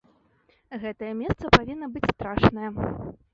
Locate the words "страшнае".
2.15-2.67